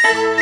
[0.00, 0.08] 小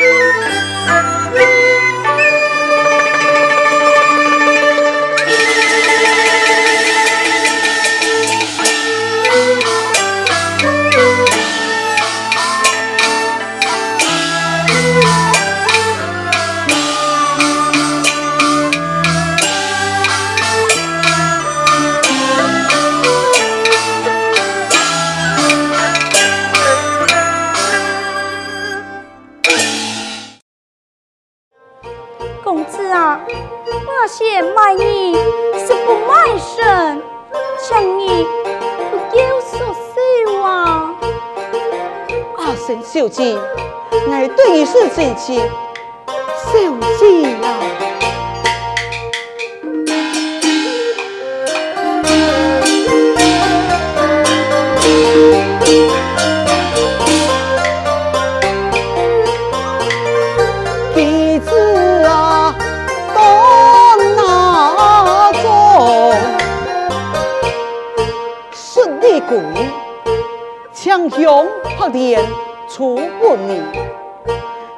[72.68, 73.62] 初不你，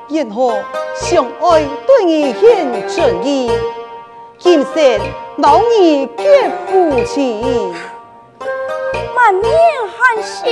[0.08, 0.52] 然后
[0.94, 3.50] 相爱对你献诚意，
[4.38, 5.00] 今生
[5.38, 7.42] 老你结夫妻，
[9.16, 9.52] 满面
[9.96, 10.44] 含羞，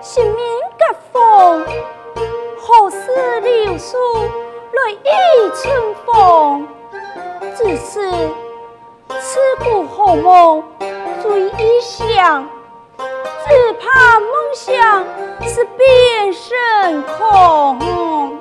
[0.00, 0.36] 心面
[0.78, 1.66] 结风，
[2.58, 3.98] 何时留宿
[4.72, 6.66] 来忆春风？
[7.54, 8.10] 只是
[9.20, 10.62] 刺骨何梦
[11.20, 12.48] 最异乡，
[13.48, 15.04] 只怕梦想
[15.48, 18.38] 是变神空。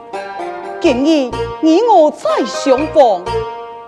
[0.80, 3.23] 今日你我再相逢，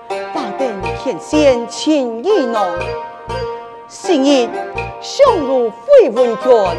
[0.10, 2.66] 百般甜鲜情意浓，
[3.88, 4.50] 心意
[5.02, 6.78] 相如飞云卷。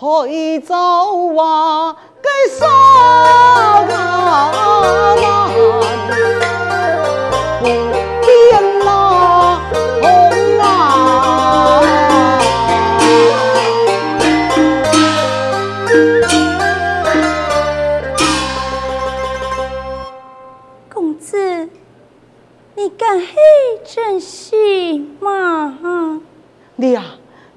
[0.00, 2.66] 海藻花该沙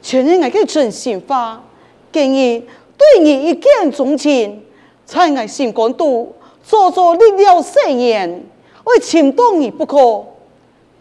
[0.04, 1.64] 全人爱个真心话，
[2.12, 2.64] 今日
[2.98, 4.62] 对你一见钟情，
[5.06, 8.44] 才爱心肝肚，做做你了誓言，
[8.84, 10.26] 为情动你不可，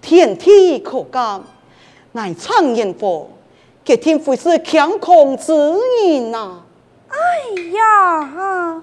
[0.01, 1.43] 天地可鉴，
[2.13, 3.29] 乃苍烟火，
[3.85, 6.63] 决定会是强控之人呐！
[7.09, 7.17] 哎
[7.73, 8.83] 呀！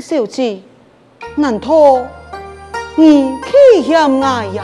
[0.00, 0.60] 小姐，
[1.34, 1.68] 难道
[2.94, 4.62] 你气嫌爱呀？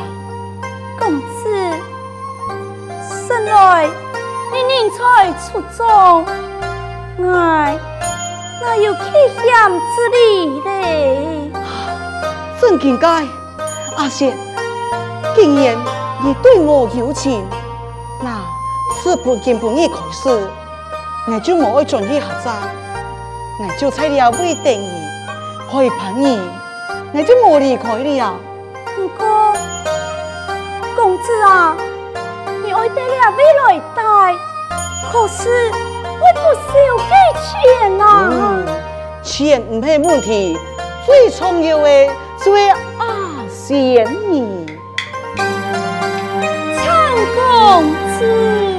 [0.99, 1.49] 公子，
[3.27, 3.89] 生来
[4.53, 6.25] 你人才出众，
[7.35, 7.77] 爱
[8.63, 9.01] 哪有气
[9.45, 11.51] 向之理嘞？
[12.61, 13.27] 真应该，
[14.03, 14.37] 阿贤，
[15.37, 15.79] 既然
[16.25, 17.41] 你对我有情，
[18.21, 18.41] 那
[19.01, 20.29] 是不经不义开始，
[21.29, 22.49] 我就冇爱转移下子，
[23.61, 24.91] 我就猜了未定义。
[25.71, 26.41] 可以陪你，
[27.13, 28.35] 你就冇离开你啊！
[28.97, 29.55] 不过，
[30.97, 31.77] 公子啊，
[32.65, 34.35] 你爱得了未来带，
[35.13, 35.71] 可是
[36.19, 38.29] 我不少给钱啊！
[38.33, 38.67] 嗯、
[39.23, 40.59] 钱唔系问题，
[41.07, 42.11] 最重要的
[42.43, 42.51] 是
[43.65, 44.67] 贤你，
[46.85, 48.72] 长公子。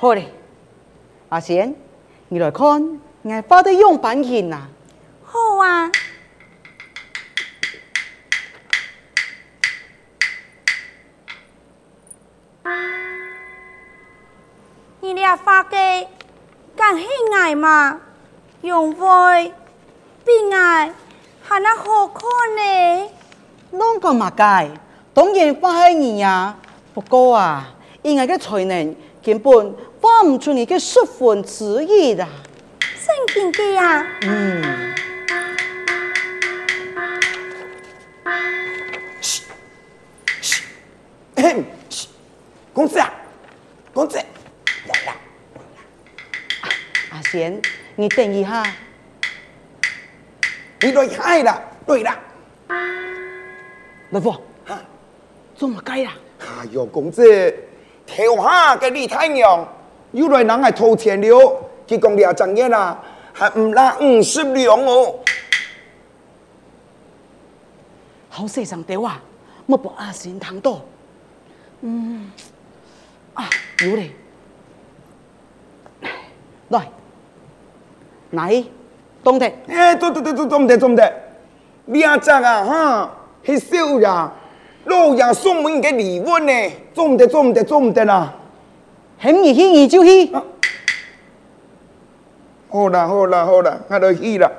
[0.00, 0.32] 好嘞，
[1.28, 1.74] 阿贤，
[2.28, 4.66] 你来看，我发的样板印呐。
[5.22, 5.92] 好啊。
[15.02, 16.08] 你俩发给
[16.74, 17.04] 敢喜
[17.38, 18.00] 爱吗？
[18.62, 19.52] 用会
[20.24, 20.94] 比爱
[21.42, 22.22] 还那好看
[22.56, 23.10] 呢？
[23.74, 24.70] 啷个嘛该？
[25.12, 26.56] 当然发给你呀。
[26.94, 29.76] 不过啊，因为个才能根本。
[30.20, 32.28] 发不出你嘅十分之一啦！
[32.78, 34.06] 真经嘅呀？
[34.20, 34.94] 嗯。
[39.22, 39.42] 嘘
[40.42, 40.62] 嘘，
[41.34, 42.08] 咳嘘，
[42.74, 43.10] 公子啊，
[43.94, 45.16] 公子，来啦！
[47.12, 47.58] 阿贤，
[47.96, 48.62] 你等一下。
[50.82, 52.18] 你来嗨啦，对啦。
[54.10, 54.32] 老婆，
[54.66, 54.82] 啊，
[55.56, 56.12] 做乜鸡啦？
[56.40, 57.24] 哎呦，公子，
[58.04, 59.66] 天下嘅李太娘。
[60.12, 61.28] 有来人还偷钱了，
[61.86, 62.98] 佢讲俩张嘢啦，
[63.32, 65.14] 还唔拉五十两哦。
[68.28, 69.20] 好势上吊啊，
[69.66, 70.80] 莫把阿贤听到。
[71.82, 72.30] 嗯，
[73.34, 73.48] 啊，
[73.84, 74.10] 有嘞，
[76.68, 76.88] 来，
[78.30, 78.64] 来，
[79.22, 79.52] 懂得？
[79.68, 81.14] 哎，懂得，懂得，懂得，懂得。
[81.86, 83.10] 俩张啊，哈，
[83.44, 84.30] 系少爷，
[84.84, 86.52] 老爷送我一个礼物呢，
[86.94, 88.34] 懂得，懂得，懂得啦。
[89.22, 90.32] 很易去，你就去。
[92.70, 94.50] 好啦，好啦，好啦，我就去啦。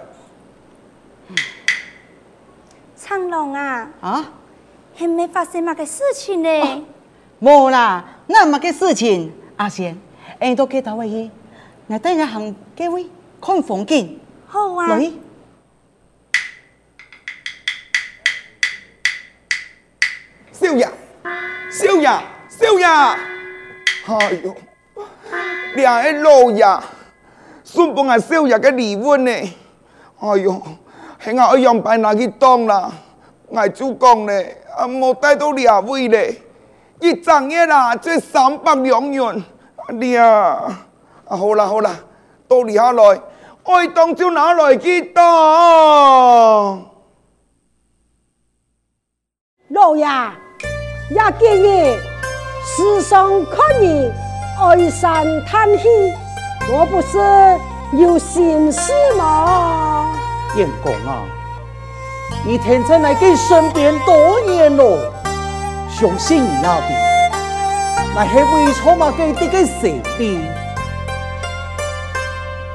[2.96, 4.34] 长龙啊，啊，
[4.96, 6.86] 还没发生乜个事情呢？
[7.42, 10.00] 冇啦，那么个事情，阿贤，
[10.40, 11.32] 你都几多位去？
[11.88, 13.10] 我等下行几位
[13.42, 14.20] 看风景。
[14.46, 14.90] 好啊。
[14.90, 15.12] 来。
[20.52, 20.88] 少爷，
[21.72, 22.08] 少爷，
[22.48, 22.86] 少爷。
[22.86, 23.31] 哎
[24.44, 24.56] 呦，
[25.76, 26.66] 两个老爷
[27.64, 29.32] 送帮俺少爷嘅礼物呢？
[30.20, 30.62] 哎呦，
[31.24, 32.92] 系我一样摆拿去当啦，
[33.48, 36.36] 我主讲咧，啊冇带到两位咧，
[37.00, 39.44] 一张嘢啦，即三百两元，
[39.90, 40.78] 你啊，
[41.28, 41.96] 啊好啦好啦，
[42.48, 43.22] 到你下来，
[43.64, 46.86] 爱当就拿来去当。
[52.64, 54.12] 世上可以
[54.60, 55.84] 爱山叹气，
[56.72, 57.18] 我不是
[57.98, 60.14] 有心事吗？
[60.56, 61.24] 燕公啊，
[62.46, 65.00] 你天在来给身边多年咯，
[65.90, 67.32] 相信你那边，
[68.16, 70.40] 那系为什么给这个谁的？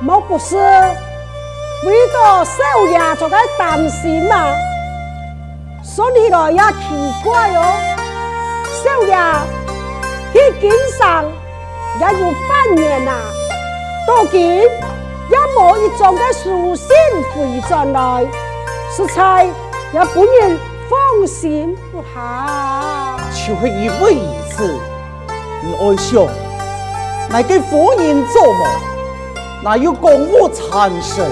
[0.01, 4.47] 莫不是为个少爷做个担心嘛？
[5.83, 7.63] 说起来也奇怪哦，
[8.83, 9.17] 少爷。
[10.37, 11.25] 佢经上
[11.99, 13.15] 也有半年啦，
[14.07, 16.89] 到今也冇一种嘅书信
[17.35, 18.27] 回转来，
[18.95, 19.47] 实在
[19.95, 20.59] 也不愿
[20.91, 23.17] 放心不下。
[23.33, 24.79] 就是因为如此，
[25.63, 26.29] 你爱想，
[27.31, 28.67] 那给夫人做梦，
[29.65, 31.25] 那有公务缠身，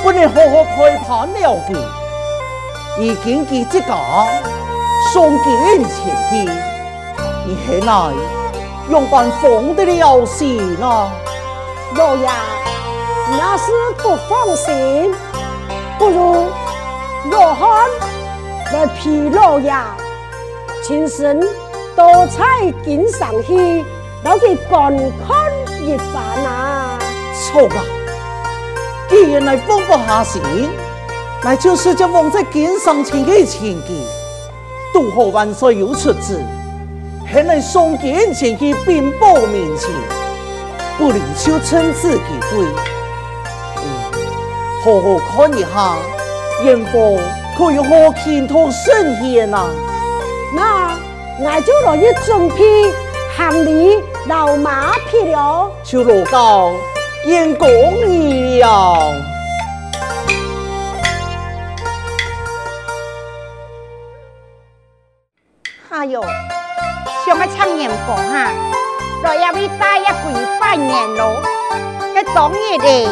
[0.00, 3.96] 不能好好陪伴了的，已经佢自家
[5.12, 6.69] 送件前去。
[7.50, 8.12] 你何来
[8.90, 11.10] 用办放得了心啊？
[11.96, 12.30] 老爷，
[13.28, 15.12] 那是不放心，
[15.98, 16.46] 不如
[17.28, 17.90] 罗汉
[18.72, 19.72] 来陪老爷，
[20.86, 21.40] 亲身
[21.96, 22.44] 到菜
[22.84, 23.84] 景上去，
[24.24, 27.00] 攞佢观看一番啊！
[27.34, 27.82] 错啊！
[29.08, 30.40] 既然来放不下心，
[31.42, 34.06] 那就是将放在锦上前嘅前景，
[34.92, 36.40] 渡河万岁有出子。
[37.32, 39.88] 还能送件前去禀报面前，
[40.98, 42.18] 不能就趁此机
[42.50, 42.66] 会，
[43.76, 43.82] 嗯，
[44.84, 45.96] 好好看一下，
[46.64, 47.16] 燕凤
[47.56, 49.70] 配合前途圣贤啊！
[50.52, 50.98] 那
[51.38, 52.92] 我就落去准备
[53.36, 55.70] 行李、老马匹了。
[55.84, 56.72] 就落到
[57.24, 57.68] 见公
[58.08, 59.14] 义了。
[65.90, 66.22] 哎呦，
[67.30, 68.50] 上个唱年歌哈，
[69.22, 71.40] 来要为大一跪拜年咯。
[72.12, 73.08] 个当日嘞，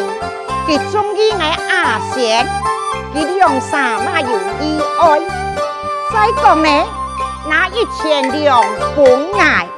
[0.66, 2.44] 佢终于爱阿贤，
[3.14, 4.28] 佢两三马有
[4.60, 5.20] 意爱。
[6.12, 6.68] 再讲呢，
[7.46, 8.60] 那一千两
[8.96, 9.68] 本爱，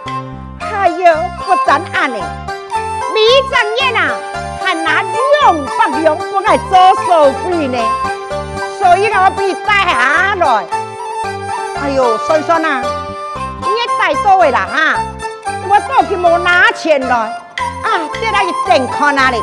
[0.58, 2.16] 哎呦，不但安呢，
[3.14, 3.20] 李
[3.50, 4.08] 正业啊，
[4.64, 7.78] 还拿两百两本爱做首付呢，
[8.78, 10.64] 所以我俾带下来。
[11.82, 12.82] 哎呦，孙孙啊，
[14.00, 14.98] 你也带多位啦哈，
[15.68, 19.36] 我到去冇拿钱来，啊，这来一定看哪里？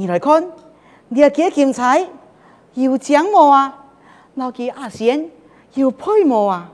[0.00, 0.52] 你来看，
[1.08, 2.06] 你阿几金钗
[2.74, 3.74] 有奖冇啊？
[4.34, 5.28] 老几阿贤
[5.74, 6.70] 有配冇啊？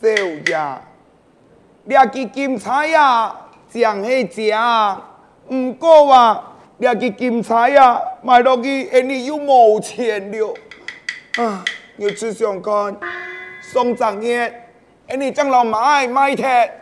[0.00, 0.80] 少爷，
[1.84, 3.36] 你阿几金钗呀，
[3.68, 5.02] 奖系奖，
[5.48, 10.54] 唔过啊，你阿几金钗呀，买落去，而你又冇钱了。
[11.36, 11.64] 啊，
[11.96, 12.96] 又只想看
[13.60, 14.68] 送粽叶，
[15.08, 16.72] 而你将老买买铁，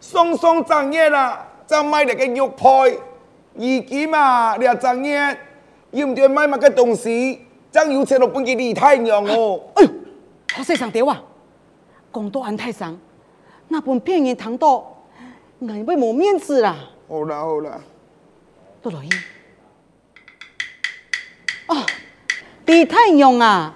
[0.00, 3.00] 送送粽叶啦，再买嚟个玉佩。
[3.58, 5.36] 二几嘛，你阿正嘢，
[5.92, 7.42] 要唔要买乜嘅东西？
[7.70, 9.60] 将有钱落本给李太娘哦！
[9.74, 9.90] 哎呦，
[10.54, 11.22] 好势上吊啊！
[12.12, 12.98] 讲到安太上，
[13.68, 14.96] 那本骗人糖多，
[15.60, 16.74] 硬要冇面子啦。
[17.08, 17.78] 好啦好啦，
[18.86, 19.08] 多罗伊。
[21.66, 21.84] 哦，
[22.66, 23.74] 李太娘啊，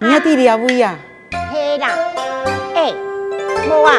[0.00, 0.98] 你阿弟弟阿威啊？
[1.30, 1.90] 系啦，
[2.74, 2.92] 哎，
[3.68, 3.94] 冇啊，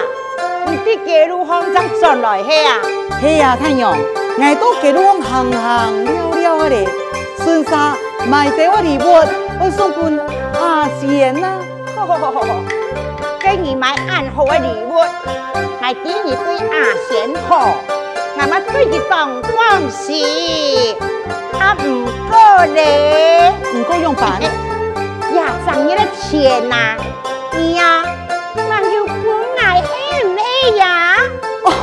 [0.68, 2.76] 你啲记录行怎转来系啊？
[3.22, 3.98] 系啊，太娘。
[4.42, 6.86] 我都给你往行行了了啊嘞，
[7.42, 7.96] 顺沙
[8.28, 9.04] 买得我礼物，
[9.62, 10.22] 我送给
[10.60, 11.58] 阿贤呐。
[11.96, 12.64] 好好好好好，
[13.40, 15.00] 给你买暗号的礼物，
[15.80, 17.78] 还给你对阿贤好，
[18.42, 20.96] 那么对你当关系，
[21.60, 24.42] 啊唔够嘞，唔够用办？
[24.42, 26.96] 呀，赚你的钱呐，
[27.52, 28.02] 你呀，
[28.56, 29.30] 那就不
[29.62, 31.18] 爱黑唔黑呀？
[31.66, 31.74] 哦，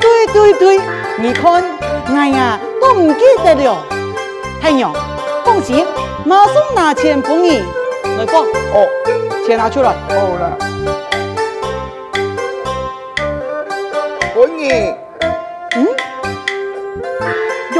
[0.00, 0.80] 对对对，
[1.18, 1.62] 你看。
[2.08, 3.76] 哎呀，都唔记得了。
[4.60, 4.92] 太阳，
[5.44, 5.86] 放心，
[6.24, 7.62] 马上拿钱给你。
[8.18, 8.40] 来过，
[8.74, 8.88] 哦，
[9.46, 9.94] 钱拿出来。
[10.08, 10.58] 好了，
[14.34, 15.03] 给你。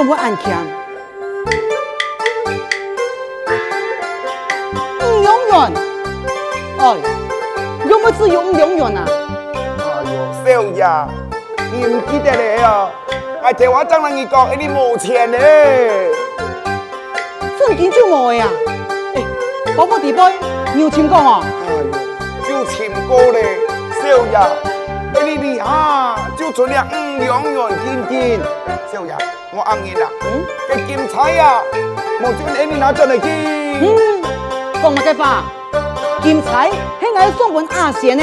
[0.06, 0.66] 我暗强。
[5.00, 5.72] 五两元。
[6.78, 6.96] 哎，
[7.88, 9.04] 用么子用五两元啊？
[9.06, 10.84] 哎呦，少爷，
[11.72, 12.88] 你唔记得了呀？
[13.42, 16.10] 哎，电话张人一讲，哎，你冇钱嘞，
[17.58, 18.46] 真金就冇呀。
[19.14, 19.22] 哎，
[19.76, 20.20] 宝宝弟妹，
[20.74, 21.42] 你有钱过吗？
[21.42, 23.58] 哎呦，有钱过嘞，
[24.02, 24.38] 少爷，
[26.54, 28.40] 存了五两元金金，
[28.92, 29.12] 小爷，
[29.52, 30.08] 我按你啦。
[30.22, 31.60] 嗯，这金钗呀，
[32.22, 33.26] 冇钱哎，你拿出来去。
[33.26, 34.22] 嗯，
[34.80, 35.42] 讲乜嘅话？
[36.22, 38.22] 金钗系爱送给阿贤呢，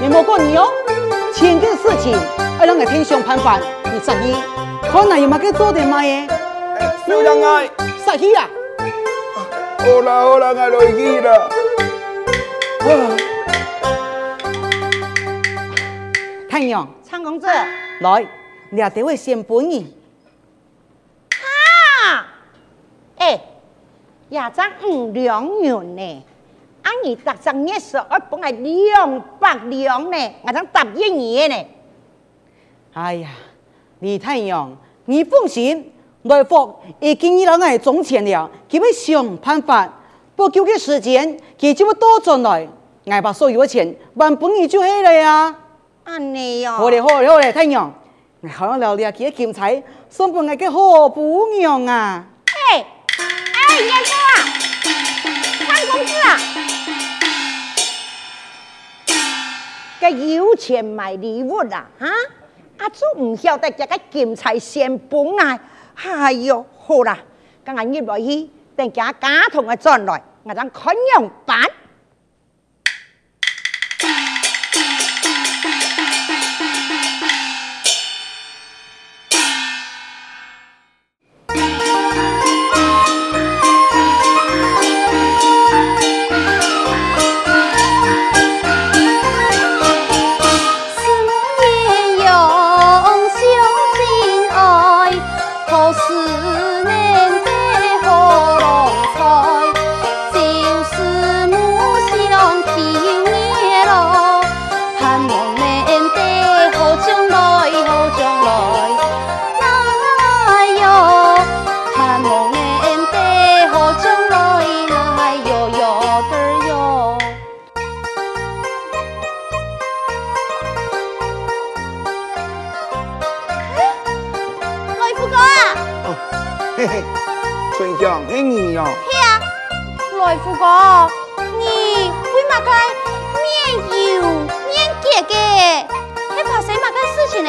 [0.00, 0.68] 你莫过你哦。
[1.32, 2.18] 钱嘅事情，
[2.58, 3.60] 要让我天上判断。
[3.84, 6.28] 你十二，可能有冇给做点乜嘢？
[7.06, 7.70] 少爷爱
[8.04, 8.50] 十二啊！
[9.78, 11.48] 好啦好啦，我来去啦。
[16.50, 18.26] 太阳，长公子，来，
[18.70, 19.94] 你阿爹会先帮你。
[21.30, 22.26] 啊！
[23.18, 23.40] 哎，
[24.28, 26.22] 也赚五两元呢。
[26.82, 31.54] 俺儿达成一十，我本来两百两呢，我想答应你呢。
[32.94, 33.28] 哎呀！
[34.00, 35.92] 李太阳，你放心，
[36.22, 39.88] 来福已经依老爱种钱了，佢要想办法，
[40.34, 42.66] 不久嘅时间，佢就会多赚来，
[43.06, 45.54] 爱把所有的钱还本你就系了呀。
[46.04, 46.72] 安尼哟。
[46.72, 47.92] 好嘞，好嘞，好嘞，太阳，
[48.40, 52.24] 我好像聊聊几个金财，送给我个好姑娘啊！
[52.46, 52.86] 哎
[53.18, 54.34] 哎，燕哥啊，
[55.66, 56.38] 潘公子啊，
[60.00, 62.08] 个有钱买礼物啦，啊！
[62.78, 65.60] 阿祖唔晓得这个金财先本啊！
[66.02, 67.18] 哎呦，好啦，
[67.64, 71.60] 今日入来去，等家家同我转来，我将看样办。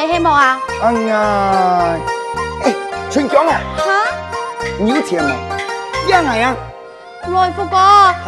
[0.02, 0.60] 嘛个事情嚟系冇啊？
[0.82, 1.98] 哎呀，
[2.64, 2.74] 哎，
[3.10, 3.60] 春江啊。
[3.76, 3.82] 哈？
[4.78, 5.30] 你有钱吗？
[6.06, 6.56] 点来呀？
[7.28, 7.76] 来福哥，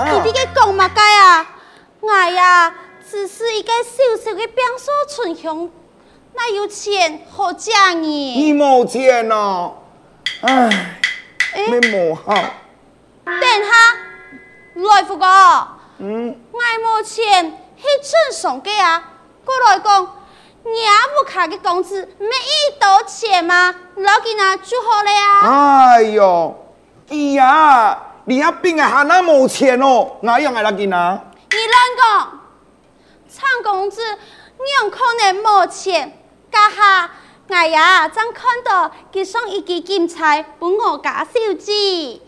[0.04, 1.46] 你这个讲嘛该啊？
[2.00, 2.72] 我呀，
[3.10, 5.68] 只是一个小小的变数，春香，
[6.34, 8.34] 哪有钱好嫁你？
[8.44, 9.74] 你冇钱哦。
[10.42, 10.98] 唉，
[11.70, 12.34] 没磨好。
[13.24, 13.96] 等下，
[14.74, 15.26] 来福哥，
[15.98, 19.02] 嗯，我冇钱去挣送嘅啊。
[19.44, 20.16] 过来讲，
[20.64, 20.74] 廿
[21.20, 23.74] 五卡的工资没一刀钱吗？
[23.96, 25.40] 老给那就好了呀。
[25.42, 26.56] 哎呦，
[27.10, 31.20] 哎呀，你阿病啊，还那冇钱哦，哪样啊老给那？
[31.50, 32.40] 你乱讲，
[33.28, 36.18] 涨工资，你用可能没钱，
[36.50, 37.10] 家下。
[37.50, 41.70] 哎呀，真看到佢送一支金钗不我家小子，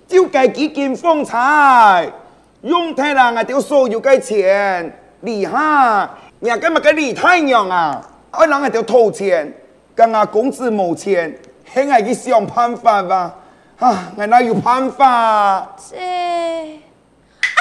[0.06, 2.12] 就该几金风采，
[2.60, 6.10] 用太郎啊，丢所有嘅钱，厉害！
[6.38, 8.00] 你今日个李太娘啊，
[8.38, 9.52] 我啷个丢偷钱？
[9.94, 11.34] 跟阿公子冇钱，
[11.72, 13.34] 现爱去想办法吧。
[13.78, 15.74] 啊，我哪有办法？
[15.90, 17.60] 这啊，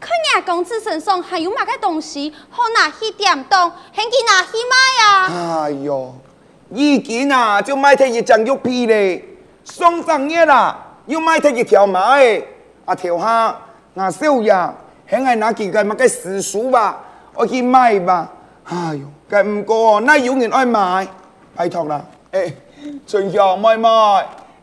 [0.00, 5.64] 看你公子身上还有乜个东西，好拿去点动，还给拿去卖啊？
[5.66, 6.12] 哎哟，
[6.70, 9.24] 一斤啊就买得一张肉皮嘞，
[9.64, 12.44] 双张嘢啦又买得一条马诶，
[12.84, 13.56] 啊条虾
[13.94, 14.52] 阿少爷，
[15.08, 16.98] 现爱拿几个乜个私书吧，
[17.34, 18.28] 我去买吧。
[18.64, 21.06] 哎呦，咁唔过，那有人爱买，
[21.54, 22.02] 拜托啦。
[22.32, 22.52] 诶，
[23.06, 23.88] 春香买买，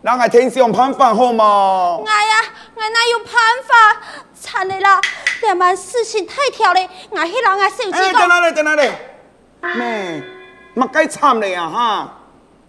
[0.02, 2.00] 那我听想办法好嘛？
[2.06, 2.36] 哎呀，
[2.76, 3.28] 我哪有办
[3.66, 4.02] 法？
[4.40, 5.00] 惨嘞啦！
[5.42, 7.92] 两万事情太跳嘞，我去让我手机。
[7.92, 8.56] 哎，在哪里？
[8.56, 8.92] 在哪里？
[9.62, 10.24] 咩？
[10.76, 12.14] 乜该惨嘞啊哈！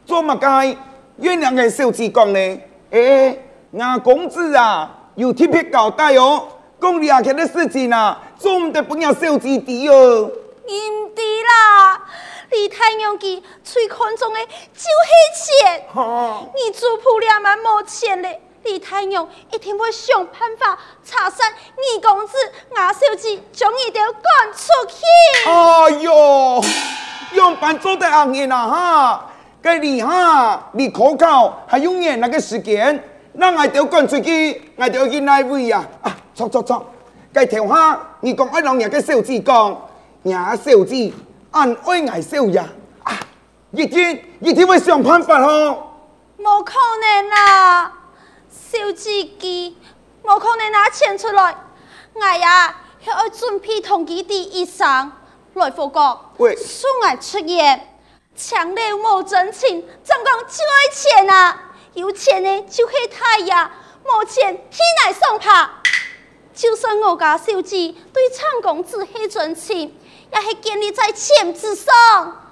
[0.07, 0.77] 做乜该？
[1.19, 2.69] 原谅个手机讲嘞。
[2.91, 3.37] 哎，
[3.73, 6.47] 我公子啊，有特别交代哦，
[6.81, 10.31] 讲两天的事情啊，做唔得不要手机的哦。
[10.71, 12.01] 唔对啦，
[12.51, 15.87] 李太娘佢最看重的就是钱。
[15.95, 16.43] 哈！
[16.55, 18.41] 你做铺两万冇钱嘞。
[18.65, 22.37] 李太娘一定会想办法查杀二公子
[22.77, 25.49] 亚小姐将伊条赶出去。
[25.49, 26.63] 哎呦，
[27.35, 29.31] 样办做得行嘅啦哈！
[29.63, 33.03] 该你哈，你可靠还用年那个时间，
[33.33, 35.83] 那我条赶出去，我条去哪位呀？
[36.03, 36.85] 啊，错错错，
[37.33, 39.88] 该条哈，你讲爱让人个小姐讲，
[40.25, 41.13] 亚小姐
[41.53, 42.69] 俺爱爱小呀，
[43.05, 43.19] 啊，
[43.71, 45.85] 一天一定会想办法哦。
[46.39, 47.93] 冇可能啦！
[48.51, 49.75] 小姐姐，
[50.23, 51.57] 冇可能拿钱出来，
[52.15, 52.77] 我呀
[53.07, 55.13] 要准备同佢哋一生
[55.55, 57.97] 来复国，送我出院，
[58.37, 61.65] 强烈冇真情，怎讲就爱钱啊？
[61.95, 63.71] 有钱呢就去太阳，
[64.05, 65.71] 冇钱天来送他。
[66.55, 69.97] 就算我家小姐对长公子系真情，
[70.33, 72.43] 也是建立在钱之上，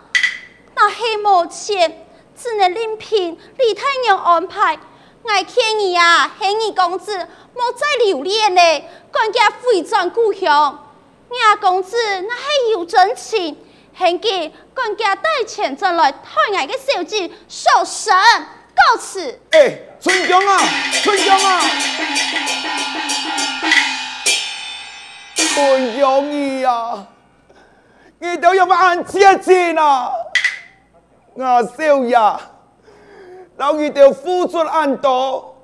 [0.74, 4.78] 那系冇钱，只能另凭李太娘安排。
[5.22, 10.82] 我劝你啊，劝你公子莫再留恋嘞，赶紧回转故乡。
[11.28, 13.56] 我公子那系有真情，
[13.98, 16.18] 劝佢赶紧带钱进来，抬
[16.52, 18.14] 我个小姐受审
[18.74, 19.40] 告辞。
[19.50, 20.62] 哎，春江啊，
[21.02, 21.60] 春江啊，
[25.34, 27.15] 春香
[28.18, 30.10] 你都要按借钱啊？
[31.34, 32.16] 我少爷，
[33.58, 35.54] 老二就付出很多，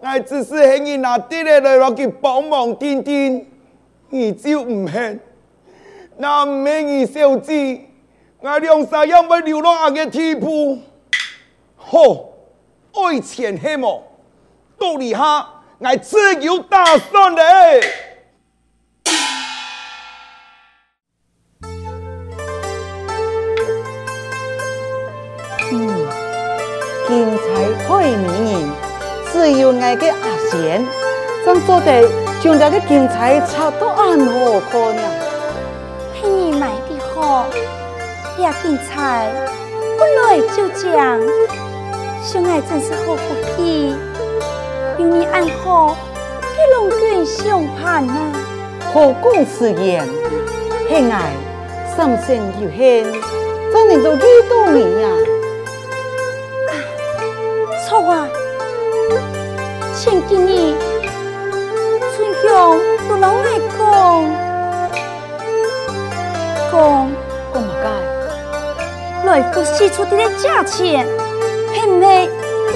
[0.00, 3.46] 我只是希你拿啲嚟嚟攞佢帮忙点点，
[4.10, 5.18] 你就唔肯，
[6.18, 7.52] 那唔系你小子，
[8.40, 10.78] 我两世因为流落阿嘅地步，
[11.76, 12.34] 吼，
[12.92, 14.02] 爱钱系么？
[14.78, 17.80] 道理下，我自有打算嘞。
[27.86, 28.70] 金钗配美人，
[29.32, 30.84] 只有我嘅阿贤，
[31.44, 32.02] 咱做得
[32.42, 35.02] 将这个金钗插到安好看呀？
[36.20, 37.46] 系你买的好，
[38.38, 39.30] 呀金钗
[39.98, 41.20] 本来就讲，
[42.22, 43.94] 相爱真是好福气，
[44.98, 45.96] 有你安好，
[46.56, 48.32] 给龙卷相盼啊！
[48.92, 50.04] 何公此言？
[50.88, 51.32] 系爱
[51.96, 53.04] 三生有幸，
[53.72, 54.20] 怎能够遇
[54.50, 55.08] 到你呀？
[60.06, 60.72] 前几年
[62.14, 63.76] 春香都老爱讲
[66.70, 67.10] 讲
[67.52, 67.84] 讲乜解？
[69.24, 71.04] 来个四处的价钱，
[71.74, 72.28] 系咪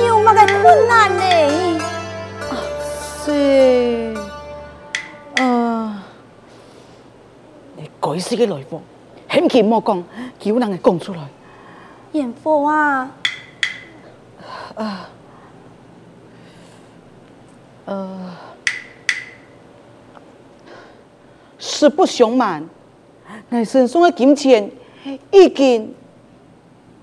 [0.08, 1.22] 有乜个困难呢？
[2.50, 2.52] 啊，
[3.24, 4.12] 是，
[5.36, 6.02] 呃，
[7.76, 8.80] 你改死嘅来货，
[9.30, 10.02] 险奇莫讲，
[10.40, 11.20] 叫人嚟讲出来。
[12.10, 13.08] 严父啊！
[14.74, 15.08] 啊，
[17.86, 18.36] 呃，
[21.58, 22.68] 实不相瞒，
[23.48, 24.70] 我身上的金钱
[25.32, 25.94] 已经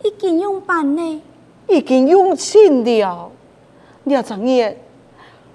[0.04, 1.22] 已经用完呢，
[1.68, 3.32] 已经用尽了。
[4.06, 4.74] 两张嘢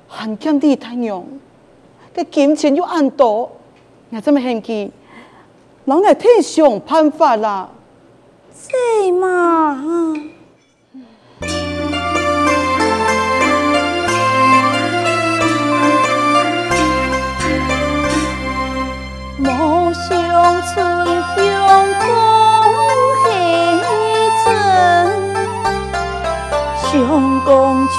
[0.08, 1.24] 还欠地太阳，
[2.14, 3.50] 这金钱又很多，
[4.10, 4.90] 我这么嫌弃，
[5.86, 7.70] 老来天想办法啦。
[8.54, 10.14] 是嘛？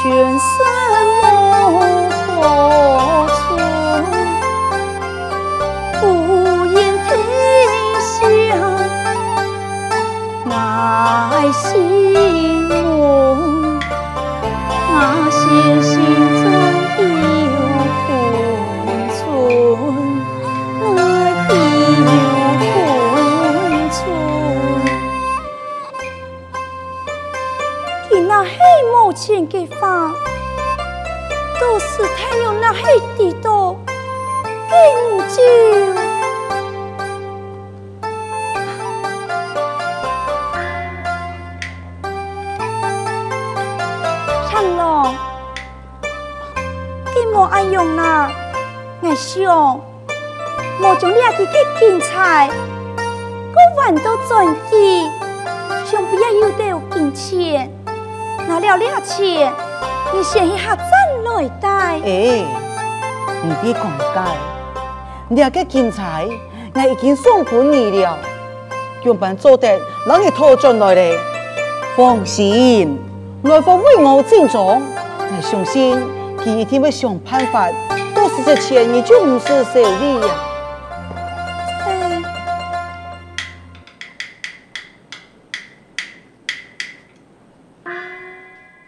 [0.04, 0.63] 全是
[49.16, 49.80] 想，
[50.82, 52.50] 我将你阿几个金钗，
[53.76, 55.10] 我还都转机，
[55.86, 57.72] 想不要又得有金钱，
[58.48, 59.52] 拿了俩钱，
[60.14, 60.84] 你先一下再
[61.26, 61.70] 来带。
[62.00, 62.46] 哎，
[63.44, 64.22] 你别讲解，
[65.30, 66.28] 你阿个金钗，
[66.74, 68.18] 我已经送给你了，
[69.04, 71.18] 用本做得让你拖进来嘞。
[71.96, 73.00] 放心，
[73.44, 74.82] 来访为我尽忠，
[75.20, 75.96] 我相信
[76.44, 77.70] 他一定会想办法。
[78.14, 80.28] 都是这钱，你就不是手里呀。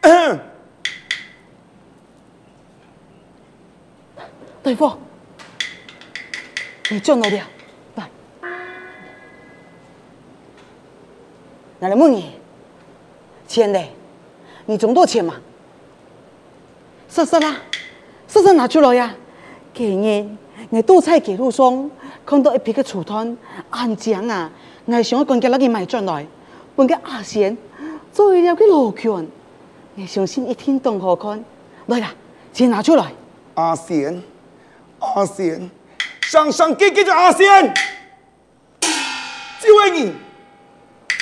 [0.02, 0.40] 嗯。
[4.64, 4.98] 大夫，
[6.90, 7.46] 你赚了点，
[7.96, 8.10] 来，
[11.80, 12.32] 拿来问你，
[13.48, 13.92] 钱嘞？
[14.66, 15.36] 你赚多钱嘛？
[17.16, 17.56] 说说啦，
[18.28, 19.16] 说说拿出来呀。
[19.74, 20.28] 今日
[20.70, 21.90] 我都在街路上
[22.26, 23.38] 看到一批个厨团，
[23.70, 24.52] 安讲啊，
[24.84, 26.28] 我想要赶紧攞佢买进来，
[26.76, 27.58] 搬个阿贤
[28.12, 29.10] 做一了个罗裙，
[29.96, 31.42] 我相信一天都好看。
[31.86, 32.14] 来啦，
[32.52, 33.06] 钱拿出来。
[33.54, 34.22] 阿贤，
[35.00, 35.72] 阿贤，
[36.24, 37.74] 上上给给着阿贤，
[39.62, 40.14] 就为你，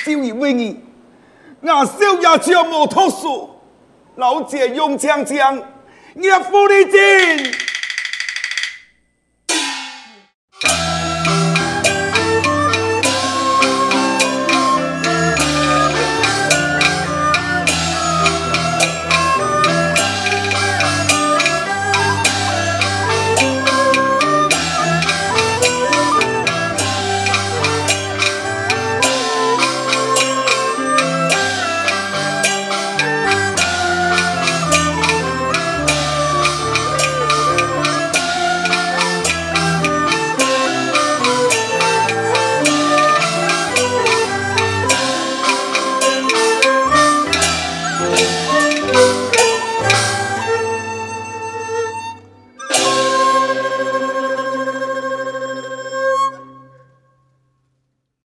[0.04, 0.80] 就因为你，
[1.60, 3.60] 我小爷就冇脱手，
[4.16, 5.62] 老姐用枪枪，
[6.14, 7.63] 你要付你钱。